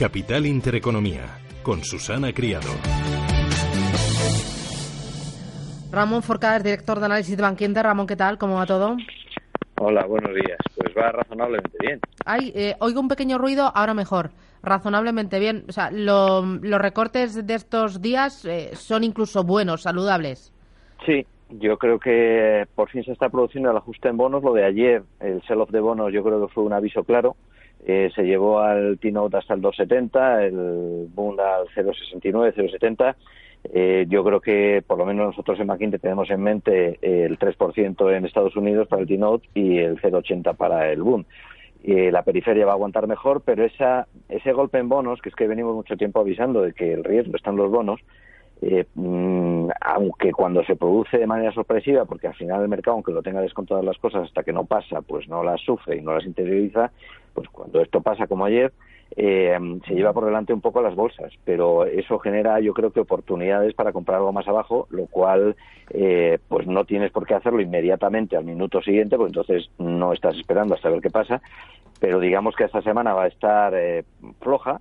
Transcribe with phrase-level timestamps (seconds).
[0.00, 1.26] Capital Intereconomía,
[1.62, 2.70] con Susana Criado.
[5.92, 7.84] Ramón Forcada, director de análisis de Banquinter.
[7.84, 8.38] Ramón, ¿qué tal?
[8.38, 8.96] ¿Cómo va todo?
[9.78, 10.56] Hola, buenos días.
[10.74, 12.00] Pues va razonablemente bien.
[12.24, 14.30] Ay, eh, oigo un pequeño ruido, ahora mejor.
[14.62, 15.64] Razonablemente bien.
[15.68, 20.50] O sea, los recortes de estos días eh, son incluso buenos, saludables.
[21.04, 24.42] Sí, yo creo que por fin se está produciendo el ajuste en bonos.
[24.42, 27.36] Lo de ayer, el sell-off de bonos, yo creo que fue un aviso claro.
[27.86, 33.14] Eh, se llevó al T-Note hasta el 2,70, el Bund al 0,69, 0,70
[33.64, 38.16] eh, yo creo que por lo menos nosotros en McKinsey tenemos en mente el 3%
[38.16, 41.26] en Estados Unidos para el T-Note y el 0,80 para el Boom.
[41.82, 45.34] Eh, la periferia va a aguantar mejor, pero esa, ese golpe en bonos, que es
[45.34, 48.00] que venimos mucho tiempo avisando de que el riesgo está en los bonos,
[48.60, 53.12] eh, mm, aunque cuando se produce de manera sorpresiva, porque al final el mercado, aunque
[53.12, 56.12] lo tenga descontadas las cosas hasta que no pasa, pues no las sufre y no
[56.12, 56.92] las interioriza,
[57.32, 58.72] pues cuando esto pasa como ayer,
[59.16, 63.00] eh, se lleva por delante un poco las bolsas, pero eso genera, yo creo que
[63.00, 65.56] oportunidades para comprar algo más abajo, lo cual,
[65.90, 70.36] eh, pues no tienes por qué hacerlo inmediatamente al minuto siguiente, porque entonces no estás
[70.36, 71.42] esperando hasta ver qué pasa.
[71.98, 74.04] Pero digamos que esta semana va a estar eh,
[74.40, 74.80] floja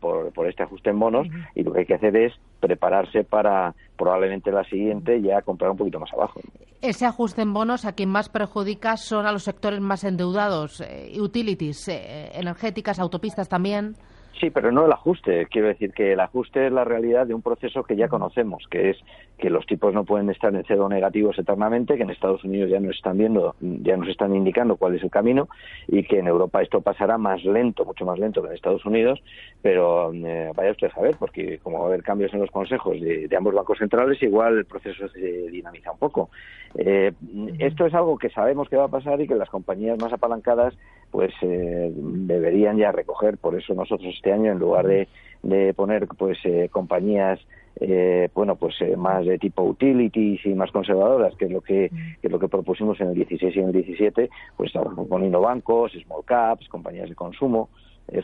[0.00, 3.72] por, por este ajuste en bonos y lo que hay que hacer es prepararse para
[3.96, 6.40] probablemente la siguiente ya comprar un poquito más abajo.
[6.82, 11.16] Ese ajuste en bonos a quien más perjudica son a los sectores más endeudados, eh,
[11.18, 13.96] utilities, eh, energéticas, autopistas también.
[14.40, 15.46] Sí, pero no el ajuste.
[15.46, 18.90] Quiero decir que el ajuste es la realidad de un proceso que ya conocemos, que
[18.90, 18.98] es
[19.38, 22.80] que los tipos no pueden estar en cero negativos eternamente, que en Estados Unidos ya
[22.80, 25.48] nos están viendo, ya nos están indicando cuál es el camino
[25.88, 29.22] y que en Europa esto pasará más lento, mucho más lento que en Estados Unidos,
[29.62, 33.00] pero eh, vaya usted a saber, porque como va a haber cambios en los consejos
[33.00, 35.20] de, ambos bancos centrales, igual el proceso se
[35.50, 36.30] dinamiza un poco.
[36.78, 37.12] Eh,
[37.58, 40.76] esto es algo que sabemos que va a pasar y que las compañías más apalancadas
[41.10, 45.06] pues eh, deberían ya recoger, por eso nosotros este año en lugar de,
[45.44, 47.38] de poner pues eh, compañías
[47.78, 51.90] eh, bueno pues eh, más de tipo utilities y más conservadoras que es lo que,
[52.20, 55.40] que, es lo que propusimos en el 16 y en el 17 pues estamos poniendo
[55.40, 57.68] bancos small caps compañías de consumo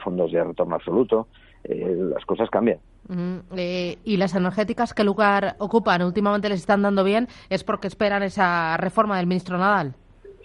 [0.03, 1.28] fondos de retorno absoluto
[1.65, 2.78] las cosas cambian.
[4.04, 8.77] Y las energéticas qué lugar ocupan últimamente les están dando bien es porque esperan esa
[8.77, 9.94] reforma del ministro Nadal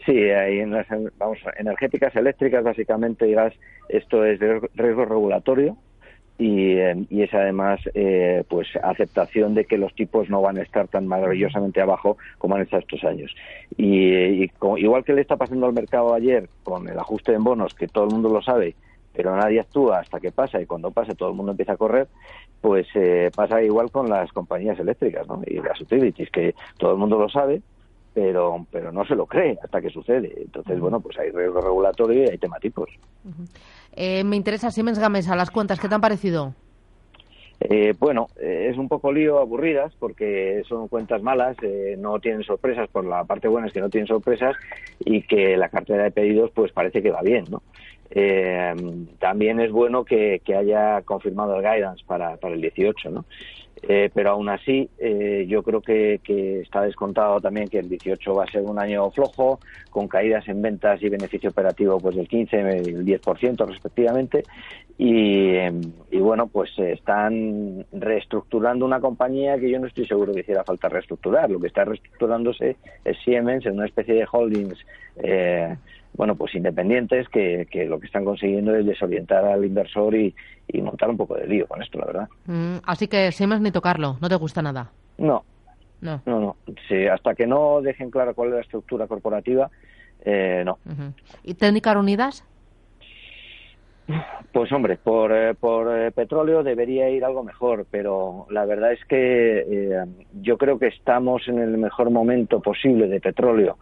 [0.07, 0.87] Sí, hay en las
[1.17, 3.53] vamos, energéticas eléctricas, básicamente, gas,
[3.89, 5.77] esto es riesgo regulatorio
[6.37, 10.61] y, eh, y es además eh, pues aceptación de que los tipos no van a
[10.61, 13.35] estar tan maravillosamente abajo como han estado estos años.
[13.75, 14.43] Y,
[14.77, 18.05] igual que le está pasando al mercado ayer con el ajuste en bonos, que todo
[18.05, 18.75] el mundo lo sabe,
[19.13, 22.07] pero nadie actúa hasta que pasa y cuando pasa todo el mundo empieza a correr,
[22.61, 25.41] pues eh, pasa igual con las compañías eléctricas ¿no?
[25.45, 27.61] y las utilities, que todo el mundo lo sabe,
[28.17, 30.33] pero, pero no se lo cree hasta que sucede.
[30.37, 32.89] Entonces, bueno, pues hay riesgo regulatorio y hay temáticos.
[33.91, 36.55] eh, me interesa Siemens Gamesa, las cuentas, ¿qué te han parecido?
[37.59, 42.41] Eh, bueno, eh, es un poco lío, aburridas, porque son cuentas malas, eh, no tienen
[42.41, 44.55] sorpresas, por la parte buena es que no tienen sorpresas
[44.99, 47.61] y que la cartera de pedidos pues parece que va bien, ¿no?
[48.11, 48.73] Eh,
[49.19, 53.25] también es bueno que, haya confirmado el guidance para, para el 18, ¿no?
[53.83, 58.33] Eh, pero aún así, eh, yo creo que, que, está descontado también que el 18
[58.33, 59.59] va a ser un año flojo,
[59.91, 64.43] con caídas en ventas y beneficio operativo pues del 15 y el 10% respectivamente.
[64.97, 65.57] Y,
[66.09, 70.89] y, bueno, pues están reestructurando una compañía que yo no estoy seguro que hiciera falta
[70.89, 71.51] reestructurar.
[71.51, 74.79] Lo que está reestructurándose es Siemens en una especie de holdings.
[75.17, 75.75] Eh,
[76.13, 80.33] bueno, pues independientes que, que, lo que están consiguiendo es desorientar al inversor y,
[80.67, 82.29] y, montar un poco de lío con esto, la verdad.
[82.45, 84.91] Mm, así que Siemens ni tocarlo, ¿no te gusta nada?
[85.17, 85.43] No,
[86.01, 86.55] no, no, no.
[86.87, 89.69] Sí, hasta que no dejen claro cuál es la estructura corporativa,
[90.25, 90.79] eh, no.
[90.85, 91.13] Uh -huh.
[91.43, 92.43] ¿Y técnicas unidas?
[94.53, 99.03] Pues hombre, por, eh, por eh, petróleo debería ir algo mejor, pero la verdad es
[99.05, 100.05] que eh,
[100.41, 103.77] yo creo que estamos en el mejor momento posible de petróleo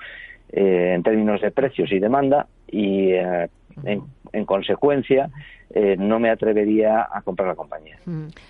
[0.51, 3.49] eh, en términos de precios y demanda y eh,
[3.83, 5.29] en, en, consecuencia
[5.69, 7.97] eh, no me atrevería a comprar la compañía.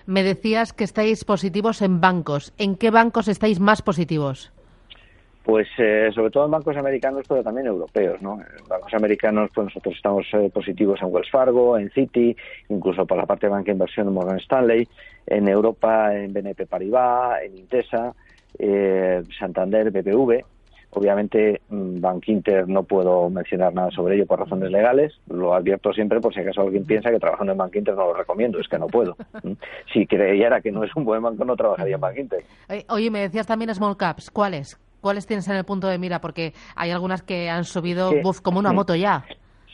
[0.06, 2.54] Me decías que estáis positivos en bancos.
[2.58, 4.52] ¿En qué bancos estáis más positivos?
[5.46, 8.40] Pues eh, sobre todo en bancos americanos, pero también europeos, ¿no?
[8.42, 12.36] En bancos americanos, pues nosotros estamos eh, positivos en Wells Fargo, en Citi,
[12.70, 14.88] incluso por la parte de banca de inversión en Morgan Stanley,
[15.28, 18.16] en Europa en BNP Paribas, en Intesa,
[18.58, 20.44] eh, Santander, BBV.
[20.96, 25.14] Obviamente, Bank Inter no puedo mencionar nada sobre ello por razones legales.
[25.28, 28.14] Lo advierto siempre por si acaso alguien piensa que trabajando en Bank Inter no lo
[28.14, 28.60] recomiendo.
[28.60, 29.18] Es que no puedo.
[29.94, 32.44] si creyera que no es un buen banco, no trabajaría en Bank Inter.
[32.90, 34.32] Oye, me decías también Small Caps.
[34.32, 34.80] ¿Cuáles?
[35.02, 36.22] ¿Cuáles tienes en el punto de mira?
[36.22, 38.20] Porque hay algunas que han subido sí.
[38.24, 39.26] buf, como una moto ya.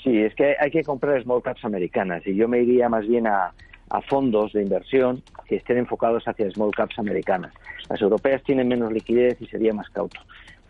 [0.03, 3.27] Sí, es que hay que comprar small caps americanas y yo me iría más bien
[3.27, 3.53] a,
[3.91, 7.53] a fondos de inversión que estén enfocados hacia small caps americanas.
[7.89, 10.19] Las europeas tienen menos liquidez y sería más cauto.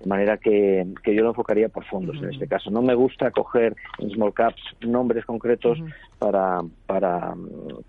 [0.02, 2.72] De manera que, yo lo enfocaría por fondos en este caso.
[2.72, 5.80] No me gusta coger en small caps nombres concretos
[6.18, 7.34] para, para,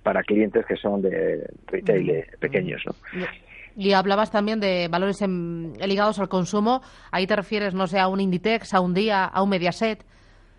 [0.02, 2.82] para clientes que son de retail pequeños.
[2.86, 2.94] ¿no?
[3.76, 6.82] Y hablabas también de valores ligados al consumo.
[7.10, 10.04] Ahí te refieres, no sé, a un Inditex, a un Día, a un Mediaset.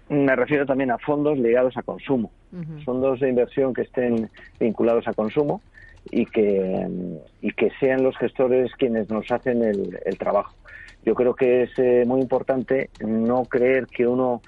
[0.09, 2.31] Me refiero también a fondos ligados a consumo.
[2.85, 4.29] Fondos de inversión que estén
[4.59, 5.61] vinculados a consumo
[6.11, 6.87] y que,
[7.41, 10.53] y que sean los gestores quienes nos hacen el, trabajo.
[11.05, 14.41] Yo creo que es eh, muy importante no creer que uno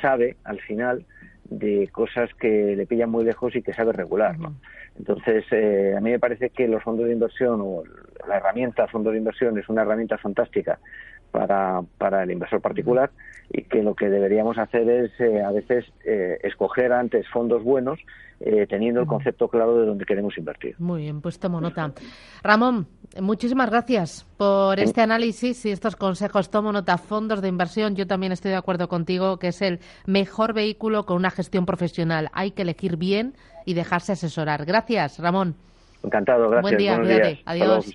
[0.00, 1.06] sabe al final
[1.44, 4.38] de cosas que le pillan muy lejos y que sabe regular.
[4.38, 4.54] ¿no?
[4.98, 7.82] Entonces, eh, a mí me parece que los fondos de inversión o
[8.28, 10.78] la herramienta fondo de inversión es una herramienta fantástica
[11.32, 13.10] para, para el inversor particular
[13.50, 17.98] y que lo que deberíamos hacer es eh, a veces eh, escoger antes fondos buenos
[18.40, 20.74] eh, teniendo el concepto claro de dónde queremos invertir.
[20.78, 21.92] Muy bien, pues tomo nota.
[22.42, 22.88] Ramón,
[23.20, 26.50] muchísimas gracias por este análisis y estos consejos.
[26.50, 27.94] Tomo nota, fondos de inversión.
[27.94, 32.30] Yo también estoy de acuerdo contigo que es el mejor vehículo con una gestión profesional.
[32.32, 34.64] Hay que elegir bien y dejarse asesorar.
[34.64, 35.54] Gracias, Ramón.
[36.02, 36.62] Encantado, gracias.
[36.62, 37.94] Buen día, Adiós.